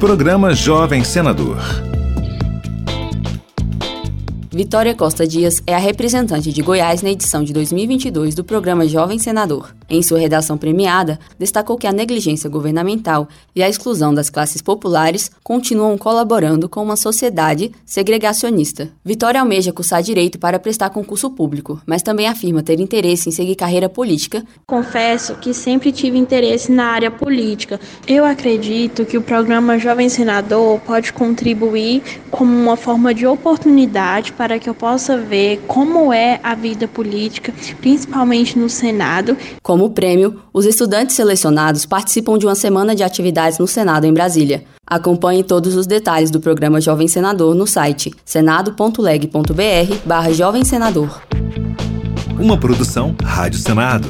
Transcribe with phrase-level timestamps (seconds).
[0.00, 1.58] Programa Jovem Senador.
[4.50, 9.18] Vitória Costa Dias é a representante de Goiás na edição de 2022 do programa Jovem
[9.18, 9.74] Senador.
[9.92, 15.32] Em sua redação premiada, destacou que a negligência governamental e a exclusão das classes populares
[15.42, 18.88] continuam colaborando com uma sociedade segregacionista.
[19.04, 23.56] Vitória almeja cursar direito para prestar concurso público, mas também afirma ter interesse em seguir
[23.56, 24.44] carreira política.
[24.64, 27.80] Confesso que sempre tive interesse na área política.
[28.06, 32.00] Eu acredito que o programa Jovem Senador pode contribuir
[32.30, 37.52] como uma forma de oportunidade para que eu possa ver como é a vida política,
[37.80, 39.36] principalmente no Senado.
[39.60, 44.64] Como prêmio, os estudantes selecionados participam de uma semana de atividades no Senado em Brasília.
[44.86, 51.22] Acompanhe todos os detalhes do programa Jovem Senador no site senado.leg.br barra Jovem Senador.
[52.38, 54.08] Uma produção Rádio Senado.